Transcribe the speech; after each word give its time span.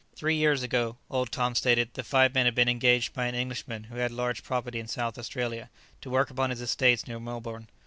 Three 0.15 0.33
years 0.33 0.63
ago, 0.63 0.97
old 1.11 1.31
Tom 1.31 1.53
stated, 1.53 1.93
the 1.93 2.03
five 2.03 2.33
men 2.33 2.45
had 2.45 2.55
been 2.55 2.67
engaged 2.67 3.13
by 3.13 3.27
an 3.27 3.35
Englishman 3.35 3.83
who 3.83 3.97
had 3.97 4.09
large 4.09 4.41
property 4.41 4.79
in 4.79 4.87
South 4.87 5.15
Australia, 5.19 5.69
to 6.01 6.09
work 6.09 6.31
upon 6.31 6.49
his 6.49 6.59
estates 6.59 7.05
near 7.05 7.19
Melbourne. 7.19 7.67